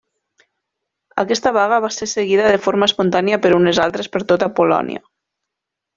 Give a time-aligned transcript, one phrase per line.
[1.23, 5.03] Aquesta vaga va ser seguida de forma espontània per unes altres per tota Polònia.